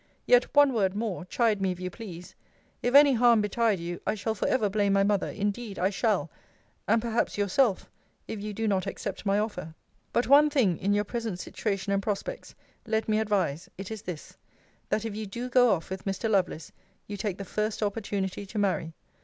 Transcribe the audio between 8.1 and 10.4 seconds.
if you do not accept my offer. But